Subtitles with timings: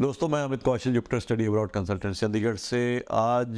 [0.00, 2.78] दोस्तों मैं Amit Kaushal Jupiter study abroad consultant Chandigarh से
[3.12, 3.56] आज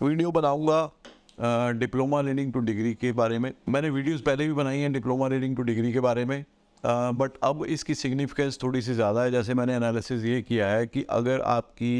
[0.00, 4.92] वीडियो बनाऊँगा डिप्लोमा लीडिंग टू डिग्री के बारे में। मैंने वीडियोस पहले भी बनाई हैं
[4.92, 6.44] डिप्लोमा लीडिंग टू डिग्री के बारे में
[6.84, 11.04] बट अब इसकी सिग्निफिकेंस थोड़ी सी ज़्यादा है। जैसे मैंने एनालिसिस ये किया है कि
[11.10, 11.94] अगर आपकी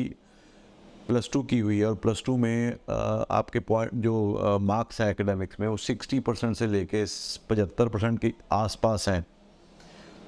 [1.09, 2.95] प्लस टू की हुई है और प्लस टू में आ,
[3.31, 7.05] आपके पॉइंट जो मार्क्स हैं एकेडमिक्स में वो सिक्सटी परसेंट से लेके
[7.51, 9.25] पचहत्तर परसेंट के आसपास हैं।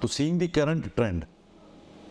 [0.03, 1.25] तो सीइंग द करंट ट्रेंड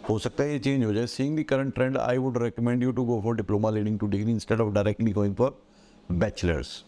[0.10, 2.92] हो सकता है ये चेंज हो जाए। Seeing the current trend I would recommend you
[2.92, 5.64] to go for diploma leading to degree instead of directly going for
[6.12, 6.86] bachelors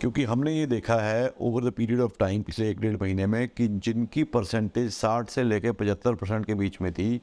[0.00, 3.48] क्योंकि हमने ये देखा है over the period of time पिछले एक डेढ़ महीने में,
[3.48, 7.20] कि जिनकी परसेंटेज साठ से लेकर पचहत्तर परसेंट के बीच में थी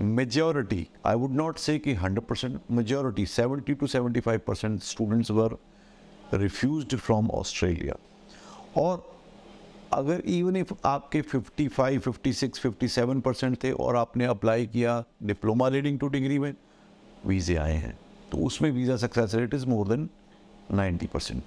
[0.00, 5.30] majority I would not say कि hundred percent majority seventy two seventy five percent students
[5.30, 5.58] were
[6.34, 7.94] refuse from Australia
[8.76, 9.13] और
[9.94, 15.98] अगर इवन इफ़ आपके 55, 56, 57 परसेंट थे और आपने अप्लाई किया डिप्लोमा लीडिंग
[15.98, 16.54] टू डिग्री में
[17.26, 17.98] वीज़े आए हैं
[18.32, 20.08] तो उसमें visa success rate is more than
[20.74, 21.42] 90 percent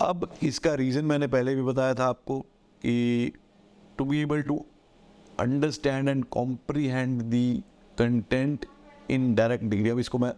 [0.00, 2.40] अब इसका रीज़न मैंने पहले भी बताया था आपको
[2.84, 3.32] कि
[3.98, 4.64] to be able to
[5.40, 7.62] understand and comprehend the
[7.98, 8.66] content
[9.10, 10.32] in direct degree अब इसको मैं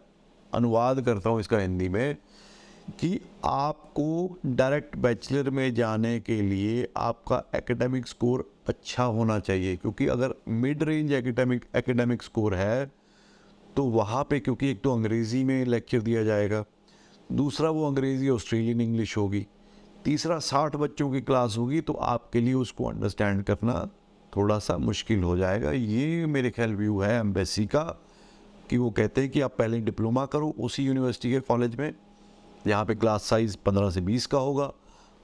[0.55, 2.17] अनुवाद करता हूँ इसका हिंदी में।
[2.91, 10.07] कि आपको डायरेक्ट बैचलर में जाने के लिए आपका एकेडमिक स्कोर अच्छा होना चाहिए। क्योंकि
[10.07, 12.91] अगर mid range academic academic score है
[13.77, 16.65] तो वहाँ पे क्योंकि एक तो अंग्रेज़ी में लेक्चर दिया जाएगा,
[17.33, 19.47] दूसरा वो अंग्रेज़ी ऑस्ट्रेलियन इंग्लिश होगी,
[20.05, 23.89] तीसरा साठ बच्चों की क्लास होगी तो आपके लिए उसको अंडरस्टैंड करना
[24.33, 27.83] थोड़ा सा मुश्किल हो जाएगा। ये मेरे ख्याल व्यू है एम्बेसी का,
[28.71, 31.93] कि वो कहते हैं कि आप पहले डिप्लोमा करो, उसी यूनिवर्सिटी के कॉलेज में
[32.67, 34.73] यहाँ पे क्लास साइज़ पंद्रह से बीस का होगा,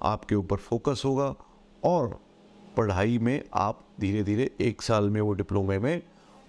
[0.03, 1.35] आपके ऊपर फोकस होगा
[1.85, 2.19] और
[2.77, 6.03] पढ़ाई में आप धीरे धीरे एक साल में वो डिप्लोमे में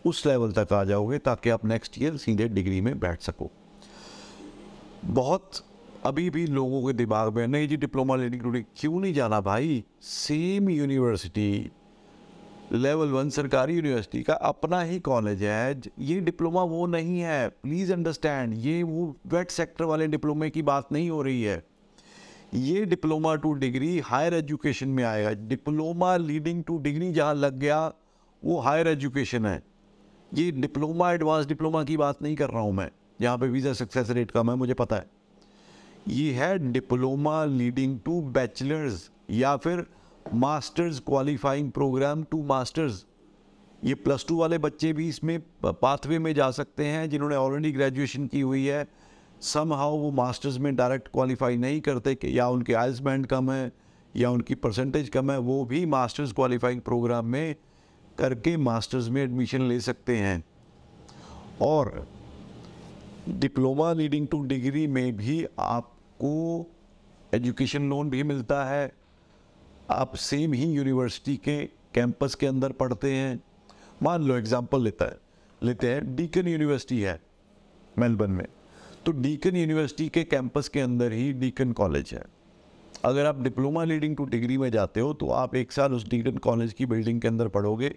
[0.05, 3.49] उस लेवल तक आ जाओगे ताकि आप नेक्स्ट ईयर सीधे डिग्री में बैठ सको।
[5.05, 5.63] बहुत
[6.05, 9.41] अभी भी लोगों के दिमाग में, नहीं जी डिप्लोमा लेने के लिए क्यों नहीं जाना
[9.41, 9.83] भाई?
[10.01, 11.71] सेम यूनिवर्सिटी
[12.71, 17.93] लेवल वन सरकारी यूनिवर्सिटी का अपना ही कॉलेज है। ये डिप्लोमा वो नहीं है। प्लीज़
[17.93, 21.63] अंडरस्टैंड ये वो वेट सेक्टर वाले डिप्लोमे की बात नहीं हो रही है।
[22.53, 27.85] ये diploma to degree higher education में आएगा। डिप्लोमा लीडिंग टू डिग्री जहाँ लग गया,
[28.43, 29.61] वो हायर एजुकेशन है।
[30.33, 32.89] ये डिप्लोमा एडवांस डिप्लोमा की बात नहीं कर रहा हूँ मैं।
[33.21, 35.09] जहाँ पे वीज़ा सक्सेस रेट कम है, मुझे पता है।
[36.07, 39.85] ये है डिप्लोमा लीडिंग टू बैचलर्स या फिर
[40.25, 43.05] masters qualifying program to masters
[43.81, 48.27] ये प्लस टू वाले बच्चे भी इसमें पाथवे में जा सकते हैं, जिन्होंने ऑलरेडी ग्रेजुएशन
[48.27, 48.87] की हुई है।
[49.41, 53.51] सम हाउ वो मास्टर्स में डायरेक्ट क्वालिफाई नहीं करते कि या उनके आइल्स बैंड कम
[53.51, 53.71] है,
[54.15, 57.55] या उनकी परसेंटेज कम है, वो भी मास्टर्स क्वालिफाइंग प्रोग्राम में
[58.17, 60.43] करके मास्टर्स में एडमिशन ले सकते हैं।
[61.61, 62.07] और
[63.29, 66.65] डिप्लोमा लीडिंग टू डिग्री में भी आपको
[67.33, 68.98] एजुकेशन लोन भी मिलता है।
[69.89, 71.57] आप सेम ही यूनिवर्सिटी के
[71.93, 73.41] कैंपस के अंदर पढ़ते हैं।
[74.03, 75.17] मान लो एग्जांपल लेता है,
[75.61, 77.19] लेते हैं डीकन यूनिवर्सिटी है
[77.97, 78.45] मेलबर्न में।
[79.05, 82.23] तो डीकन यूनिवर्सिटी के कैंपस के अंदर ही डीकन कॉलेज है।
[83.05, 86.37] अगर आप डिप्लोमा लीडिंग टू डिग्री में जाते हो तो आप एक साल उस डीकन
[86.37, 87.95] कॉलेज की बिल्डिंग के अंदर पढ़ोगे।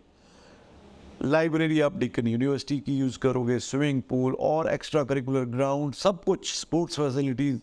[1.23, 6.55] लाइब्रेरी आप डिकन यूनिवर्सिटी की यूज़ करोगे स्विमिंग पूल और एक्स्ट्रा करिकुलर ग्राउंड सब कुछ
[6.55, 7.61] स्पोर्ट्स फैसिलिटीज़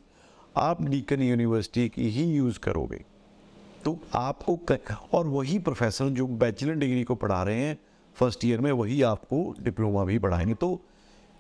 [0.58, 3.04] आप डिकन यूनिवर्सिटी की ही यूज़ करोगे।
[3.86, 4.60] तो आपको
[5.14, 7.78] और वही प्रोफेसर जो बैचलर डिग्री को पढ़ा रहे हैं
[8.16, 10.82] फ़र्स्ट ईयर में वही आपको डिप्लोमा भी पढ़ाएँगे। तो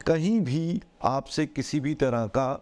[0.07, 2.53] कहीं भी आपसे किसी भी तरह का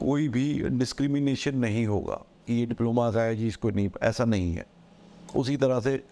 [0.00, 4.52] कोई भी डिस्क्रिमिनेशन नहीं होगा कि ये डिप्लोमा का है जी, इसको नहीं, ऐसा नहीं
[4.54, 4.66] है।
[5.36, 6.02] उसी तरह से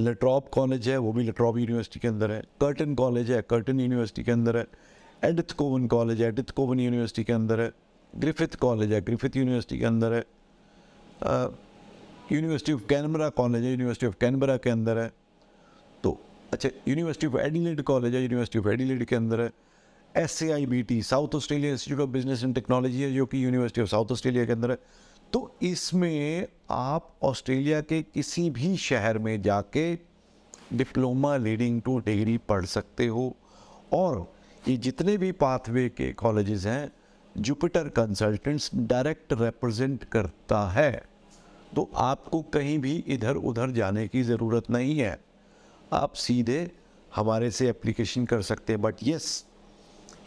[0.00, 4.22] लट्रॉप कॉलेज है, वो भी लट्रॉप यूनिवर्सिटी के अंदर है। कर्टन कॉलेज है कर्टन यूनिवर्सिटी
[4.22, 4.66] के अंदर है।
[5.24, 7.72] एडिथ कोवन कॉलेज है एडिथ कोवन यूनिवर्सिटी के अंदर है।
[8.16, 10.24] ग्रिफिथ कॉलेज है ग्रिफिथ यूनिवर्सिटी के अंदर है।
[12.30, 15.10] यूनिवर्सिटी ऑफ़ कैनबरा कॉलेज है यूनिवर्सिटी ऑफ़ कैनबरा के अंदर है।
[16.04, 16.18] तो
[16.52, 19.50] अच्छा यूनिवर्सिटी ऑफ़ एडिलेड कॉलेज है यूनिवर्सिटी ऑफ़ एडिलेड के अंदर है।
[20.16, 23.44] S C I B T South Australia Institute of Business and Technology है, जो कि
[23.44, 24.78] यूनिवर्सिटी ऑफ़ साउथ ऑस्ट्रेलिया के अंदर है।
[25.32, 29.94] तो इसमें आप ऑस्ट्रेलिया के किसी भी शहर में जाके
[30.72, 33.34] डिप्लोमा लीडिंग टू डिग्री पढ़ सकते हो।
[33.92, 34.26] और
[34.68, 36.92] ये जितने भी पाथवे के कॉलेजेस हैं
[37.34, 41.11] जुपिटर कंसल्टेंट्स डायरेक्ट रिप्रेजेंट करता है।
[41.72, 45.18] तो आपको कहीं भी इधर उधर जाने की ज़रूरत नहीं है।
[45.92, 46.70] आप सीधे
[47.12, 49.44] हमारे से एप्लीकेशन कर सकते हैं बट यस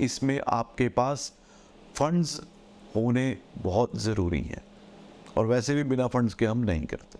[0.01, 1.31] इसमें आपके पास
[1.95, 2.39] फंड्स
[2.95, 4.63] होने बहुत ज़रूरी हैं,
[5.37, 7.19] और वैसे भी बिना फंड्स के हम नहीं करते।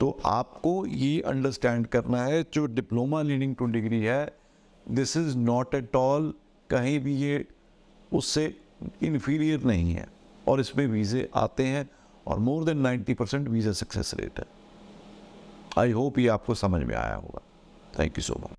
[0.00, 4.24] तो आपको ये अंडरस्टैंड करना है, जो डिप्लोमा लीडिंग टू डिग्री है
[4.86, 6.32] this is not at all
[6.70, 7.44] कहीं भी ये
[8.12, 8.44] उससे
[9.02, 10.06] इन्फीरियर नहीं है,
[10.48, 11.88] और इसमें वीज़े आते हैं।
[12.28, 14.46] और more than 90 percent visa success rate है।
[15.78, 17.40] आई होप ये आपको समझ में आया होगा।
[17.98, 18.56] Thank you so much